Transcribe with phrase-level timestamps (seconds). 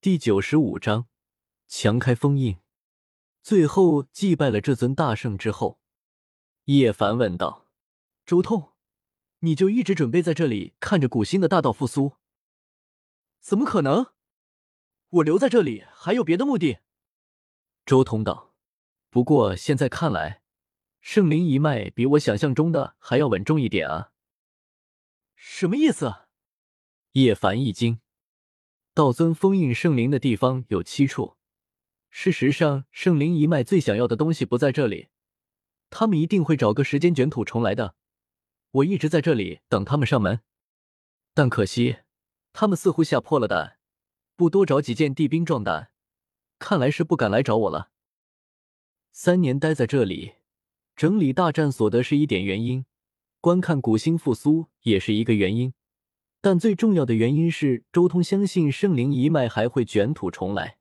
[0.00, 1.08] 第九十五章
[1.66, 2.58] 强开封印。
[3.42, 5.80] 最后祭拜了这尊大圣之后，
[6.66, 7.66] 叶凡问道
[8.24, 8.74] ：“周通，
[9.40, 12.12] 你就一直准备在这里看着古星的大道复苏
[13.42, 14.12] ？”“怎么可能？
[15.08, 16.78] 我留在这里还有别的目的。”
[17.84, 18.54] 周通道。
[19.10, 20.44] “不过现在看来，
[21.00, 24.12] 圣灵一脉比我想象中的还要稳重一点啊。
[25.34, 26.28] ”“什么意思？”
[27.14, 28.00] 叶凡一惊。
[28.98, 31.36] 道尊封印圣灵的地方有七处。
[32.10, 35.06] 事实上，圣灵一脉最想要的东西不在这里，
[35.88, 37.94] 他们一定会找个时间卷土重来的。
[38.72, 40.40] 我一直在这里等他们上门，
[41.32, 41.98] 但可惜，
[42.52, 43.78] 他们似乎吓破了胆，
[44.34, 45.92] 不多找几件地兵壮胆，
[46.58, 47.92] 看来是不敢来找我了。
[49.12, 50.32] 三年待在这里，
[50.96, 52.84] 整理大战所得是一点原因，
[53.40, 55.72] 观看古星复苏也是一个原因。
[56.48, 60.78] 但最重要的原因是，周通相信圣灵一脉还会卷土重来。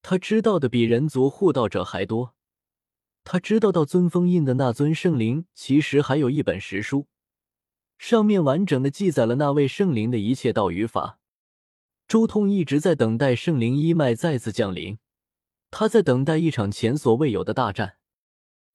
[0.00, 2.36] 他知道的比人族护道者还多。
[3.24, 7.08] 他知道，到尊封印的那尊圣灵其实还有一本实书，
[7.98, 11.18] 上面完整的记载了那位圣灵的一切道与法。
[12.06, 14.98] 周通一直在等待圣灵一脉再次降临，
[15.72, 17.96] 他在等待一场前所未有的大战，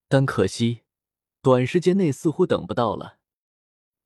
[0.10, 0.82] 但可惜，
[1.42, 3.21] 短时间内似乎等不到了。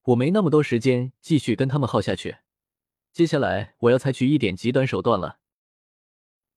[0.06, 2.38] 我没那么多时间继续跟他们耗下去，
[3.11, 5.39] 接下来我要采取一点极端手段了。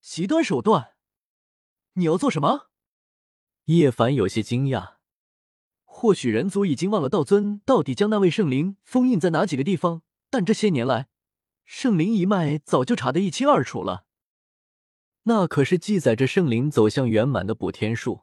[0.01, 0.93] 极端手段？
[1.93, 2.69] 你要做什么？
[3.65, 4.97] 叶凡有些惊讶。
[5.83, 11.09] 或许人族已经忘了道尊到底将那位圣灵封印在哪几个地方，但这些年来，
[11.65, 14.05] 圣灵一脉早就查得一清二楚了。
[15.23, 18.21] 那可是记载着圣灵走向圆满的补天术，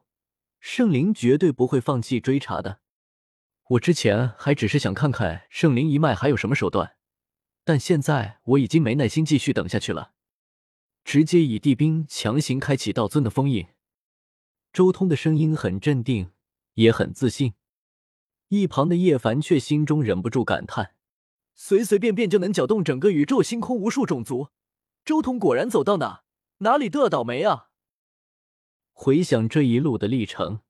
[0.59, 2.79] 圣灵绝对不会放弃追查的。
[3.71, 6.95] 我之前还只是想看看圣灵一脉还有什么手段，
[7.65, 10.13] 但现在我已经没耐心继续等下去了，
[11.03, 13.67] 直接以地兵强行开启道尊的封印。
[14.71, 16.31] 周通的声音很镇定，
[16.75, 17.55] 也很自信。
[18.47, 20.95] 一旁的叶凡却心中忍不住感叹：
[21.53, 24.47] 随随便便就能搅动整个宇宙星空无数种族，
[25.03, 26.23] 周通果然走到哪
[26.59, 27.67] 哪里都要倒霉啊！
[28.93, 30.61] 回想这一路的历程。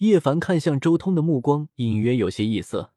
[0.00, 2.94] 叶凡看向周通的目光隐约有些异色，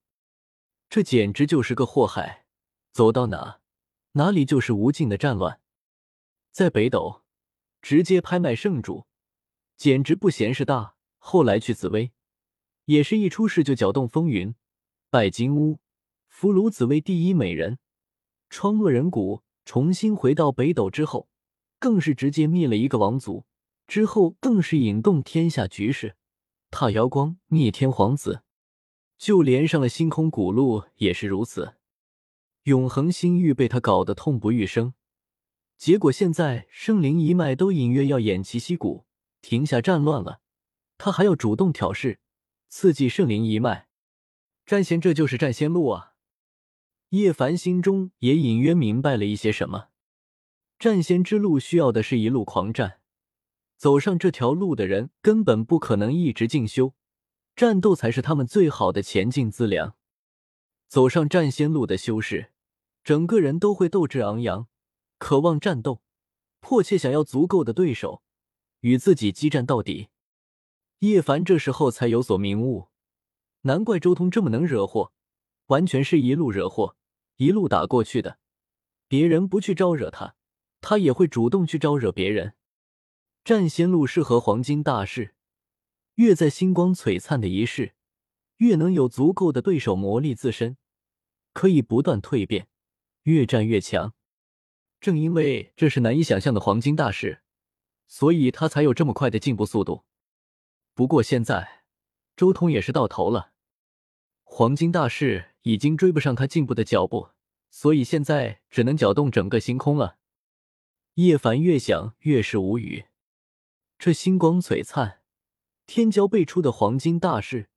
[0.90, 2.46] 这简直就是个祸害，
[2.94, 3.60] 走到哪
[4.14, 5.60] 哪里就是无尽的战乱。
[6.50, 7.24] 在北斗
[7.82, 9.06] 直接拍卖圣主，
[9.76, 10.96] 简直不嫌事大。
[11.18, 12.14] 后来去紫薇，
[12.86, 14.56] 也是一出事就搅动风云，
[15.10, 15.80] 拜金乌，
[16.30, 17.80] 俘虏紫薇第一美人，
[18.50, 21.28] 创落人谷，重新回到北斗之后，
[21.80, 23.46] 更是直接灭了一个王族，
[23.88, 26.16] 之后更是引动天下局势。
[26.76, 28.42] 踏瑶光灭天皇子，
[29.20, 31.76] 就连上了星空古路也是如此。
[32.64, 34.96] 永恒星域被他搞得痛不欲生，
[35.78, 39.06] 结果现在圣灵一脉都隐约要偃旗息鼓，
[39.40, 40.42] 停下战乱了，
[40.98, 42.20] 他还要主动挑事，
[42.70, 43.88] 刺激圣灵一脉。
[44.66, 46.14] 战仙，这就是战仙路啊！
[47.10, 49.90] 叶凡心中也隐约明白了一些什么。
[50.80, 53.03] 战仙之路需要的是一路狂战。
[53.78, 56.94] 走上这条路的人根本不可能一直进修，
[57.56, 59.96] 战斗才是他们最好的前进资粮。
[60.88, 62.52] 走上战仙路的修士，
[63.04, 64.68] 整个人都会斗志昂扬，
[65.18, 66.02] 渴望战斗，
[66.62, 68.22] 迫切想要足够的对手
[68.82, 70.10] 与自己激战到底。
[71.00, 72.88] 叶凡这时候才有所明悟，
[73.62, 75.12] 难怪周通这么能惹祸，
[75.66, 76.96] 完全是一路惹祸，
[77.36, 78.38] 一路打过去的。
[79.10, 80.36] 别人不去招惹他，
[80.80, 82.54] 他也会主动去招惹别人。
[83.44, 85.36] 战仙路适合黄金大士，
[86.16, 87.94] 越在星光璀璨的一世，
[88.58, 90.78] 越能有足够的对手磨砺自身，
[91.52, 92.70] 可以不断蜕变，
[93.24, 94.14] 越战越强。
[95.02, 97.42] 正因为这是难以想象的黄金大士，
[98.08, 100.06] 所以他才有这么快的进步速度。
[100.94, 101.84] 不过现在，
[102.38, 103.52] 周通也是到头了，
[104.44, 107.32] 黄金大士已经追不上他进步的脚步，
[107.70, 110.18] 所以现在只能搅动整个星空了。
[111.16, 113.04] 叶凡越想越是无语。
[114.06, 115.22] 这星光璀璨、
[115.86, 117.70] 天骄辈出的黄金大士，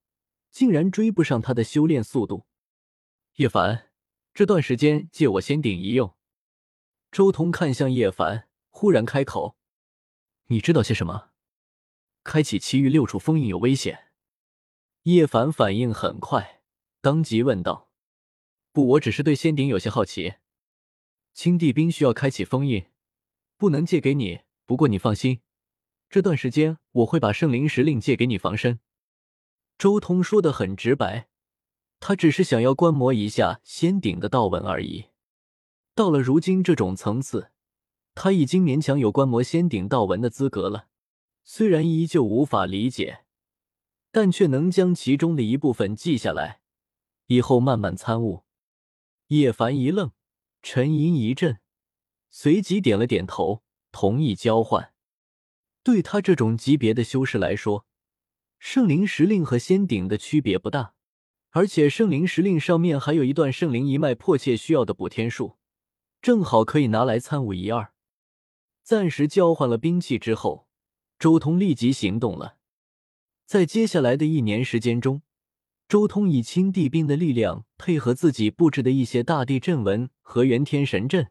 [0.50, 2.48] 竟然追不上他的修炼速度。
[3.36, 3.92] 叶凡，
[4.34, 6.16] 这段时间借我仙鼎一用。
[7.12, 9.56] 周通看向叶凡，忽然开口
[10.50, 11.30] ：“你知道些什么？
[12.24, 14.08] 开启其余六处封印有危险。”
[15.06, 16.60] 叶凡反应很快，
[17.00, 17.92] 当即问道
[18.74, 20.34] ：“不，我只是对仙鼎有些好奇。
[21.32, 22.86] 青帝兵需要开启封印，
[23.56, 24.40] 不能借给你。
[24.64, 25.42] 不过你放心。”
[26.16, 28.80] 这段时间我会把圣灵石令借给你防身。
[29.76, 31.28] 周通说的很直白，
[32.00, 35.08] 他只是想要观摩一下仙鼎的道纹而已。
[35.94, 37.50] 到了如今这种层次，
[38.14, 40.88] 他已经勉强有观摩仙顶道文的资格了，
[41.44, 43.26] 虽然依旧无法理解，
[44.10, 46.62] 但却能将其中的一部分记下来，
[47.26, 48.44] 以后慢慢参悟。
[49.26, 50.12] 叶凡一愣，
[50.62, 51.60] 沉吟一阵，
[52.30, 54.94] 随即点了点头，同意交换。
[55.86, 57.86] 对他这种级别的修士来说，
[58.58, 60.94] 圣灵石令和仙顶的区别不大，
[61.50, 65.58] 而且圣灵石令上面还有一段圣灵一脉迫切需要的补天术，
[66.20, 67.92] 正好可以拿来参悟一二。
[68.82, 70.66] 暂时交换了兵器之后，
[71.20, 72.56] 周通立即行动了。
[73.44, 75.22] 在接下来的一年时间中，
[75.86, 81.30] 周通以青帝兵的力量，配合自己布置的一些大地阵纹和元天神阵，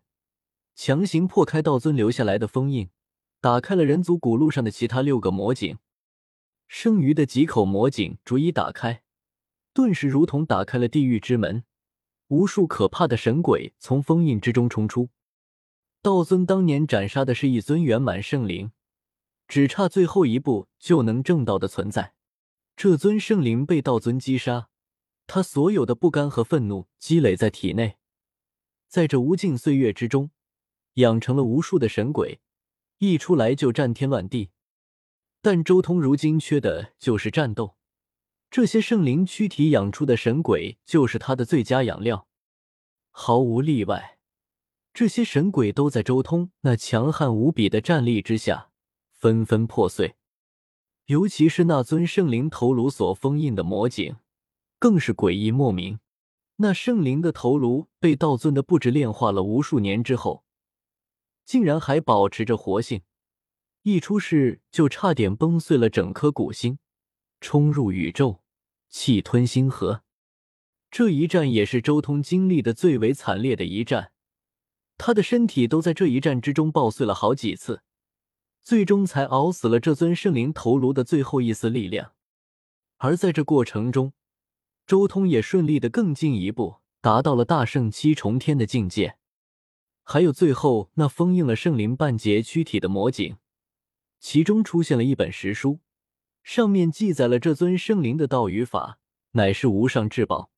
[0.74, 2.90] 强行破开道尊留下来的封印，
[3.46, 5.78] 打开了人族古路上的其他六个魔井。
[6.68, 9.04] 剩余的几口魔井逐一打开，
[9.72, 11.64] 顿时如同打开了地狱之门，
[12.30, 15.10] 无数可怕的神鬼从封印之中冲出。
[16.02, 18.72] 道尊当年斩杀的是一尊圆满圣灵，
[19.48, 22.16] 只差最后一步就能证道的存在。
[22.76, 24.70] 这尊圣灵被道尊击杀，
[25.28, 27.98] 他所有的不甘和愤怒积累在体内，
[28.88, 30.32] 在这无尽岁月之中，
[30.96, 32.40] 养成了无数的神鬼，
[33.00, 34.50] 一出来就战天乱地。
[35.42, 37.76] 但周通如今缺的就是战斗，
[38.50, 42.28] 这些圣灵躯体养出的神鬼就是他的最佳养料。
[43.12, 44.18] 毫无例外，
[44.94, 48.70] 这些神鬼都在周通那强悍无比的战力之下
[49.12, 50.16] 纷纷破碎。
[51.08, 54.16] 尤其是那尊圣灵头颅所封印的魔井，
[54.80, 56.00] 更是诡异莫名。
[56.56, 60.45] 那圣灵的头颅被道尊的布置炼化了无数年之后，
[61.46, 63.02] 竟然还保持着活性。
[63.84, 66.80] 一出世就差点崩碎了整颗古星，
[67.40, 68.42] 冲入宇宙，
[68.90, 70.02] 气吞星河。
[70.90, 74.12] 这一战也是周通经历的最为惨烈的一战，
[74.98, 77.84] 他的身体都在这一战之中爆碎了好几次，
[78.64, 82.14] 最终才熬死了这尊圣灵头颅的最后一丝力量。
[82.98, 84.14] 而在这过程中，
[84.88, 89.18] 周通也顺利的更进一步，达到了大圣七重天的境界。
[90.08, 93.38] 还有最后那封印了圣灵半截躯体的魔井。
[94.20, 95.80] 其中出现了一本石书，
[96.44, 99.00] 上面记载了这尊圣灵的道与法，
[99.32, 100.52] 乃是无上至宝。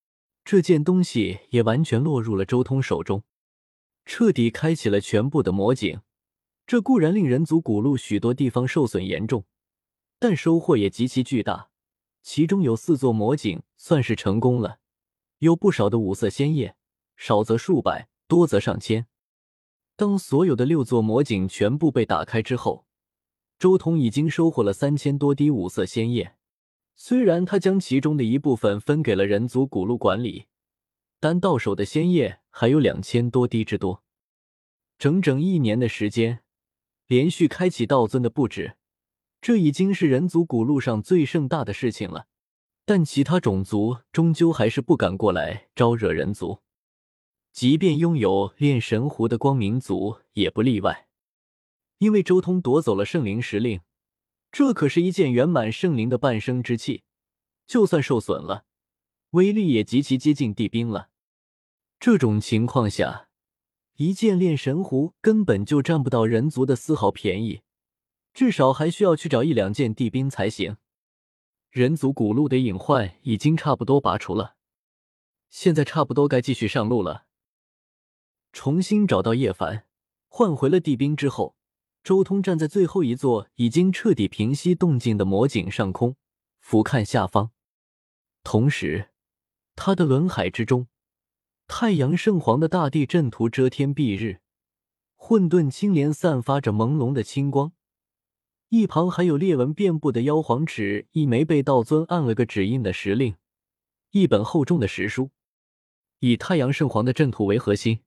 [0.44, 3.24] 这件东西也完全落入了周通手中，
[4.06, 6.02] 彻底开启了全部的魔井。
[6.66, 9.46] 这固然令人族古路许多地方受损严重，
[10.20, 11.70] 但收获也极其巨大。
[12.22, 14.80] 其中有四座魔井算是成功了，
[15.40, 16.76] 有不少的五色仙叶，
[17.16, 19.08] 少则数百，多则上千。
[19.98, 22.86] 当所有的六座魔井全部被打开之后，
[23.58, 26.36] 周通已经收获了三千多滴五色仙液，
[26.96, 30.46] 虽然他将其中的一部分分给了人族古路管理，
[31.20, 34.04] 但到手的仙液还有两千多滴之多。
[35.00, 36.44] 整整一年的时间，
[37.08, 38.78] 连续开启道尊的布置，
[39.42, 42.28] 这已经是人族古路上最盛大的事情了。
[42.86, 46.60] 但其他种族终究还是不敢过来招惹人族，
[47.57, 51.07] 即便拥有炼神壶的光明族也不例外。
[51.98, 53.81] 因为周通夺走了圣灵石令，
[54.51, 57.01] 这可是一件圆满圣灵的半生之器，
[57.65, 58.65] 就算受损了，
[59.31, 61.09] 威力也极其接近地兵了。
[62.00, 63.30] 这种情况下，
[63.95, 67.62] 一件炼神壶根本就占不到人族的丝毫便宜，
[68.36, 70.78] 至少还需要去找一两件地兵才行。
[71.71, 74.57] 人族古路的隐患已经差不多拔除了，
[75.49, 77.26] 现在差不多该继续上路了。
[78.57, 79.85] 重新找到叶凡，
[80.30, 81.56] 换回了地兵之后。
[82.04, 86.16] 周通站在最后一座已经彻底平息动静的魔井上空，
[86.59, 87.52] 俯瞰下方。
[88.44, 89.09] 同时，
[89.76, 90.87] 他的轮海之中，
[91.68, 94.40] 太阳圣皇的大地阵图遮天蔽日，
[95.16, 97.73] 混沌青莲散发着朦胧的青光。
[98.69, 103.35] 一旁还有裂纹遍布的妖皇尺，一枚被道尊按了个指印的石令，
[104.09, 105.30] 一本厚重的石书，
[106.18, 107.99] 以太阳圣皇的阵图为核心。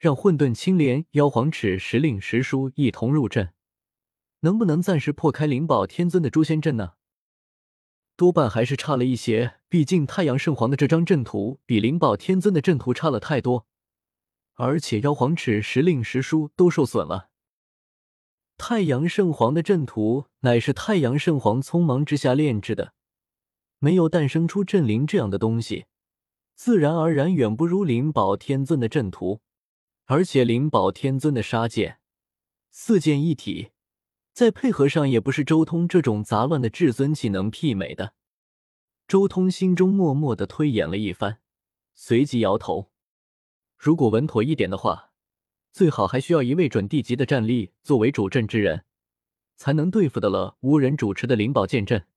[0.00, 3.52] 让混沌青莲、妖皇尺、石令、石书一同入阵，
[4.40, 6.94] 能不能暂时破开灵宝天尊的诛仙阵呢？
[8.16, 13.66] 多半还是差了一些，毕竟太阳圣皇的这张阵图比灵宝天尊的阵图差了太多，
[14.54, 17.28] 而且妖皇尺、石令、石书都受损了。
[18.56, 22.94] 太阳圣皇的阵图乃是太阳圣皇匆忙之下炼制的，
[23.78, 25.84] 没有诞生出阵灵这样的东西，
[26.54, 29.42] 自然而然远不如灵宝天尊的阵图。
[30.12, 32.00] 而且灵宝天尊的杀剑
[32.72, 33.70] 四剑一体，
[34.32, 38.14] 再配合上也不是周通这种杂乱的至尊气能媲美的。
[39.06, 41.38] 周通心中默默的推演了一番，
[41.94, 42.90] 随即摇头：
[43.78, 45.12] 如果稳妥一点的话，
[45.70, 48.84] 最好还需要一位准地级的战力作为主阵之人，
[49.54, 52.08] 才能对付得了无人主持的灵宝剑阵。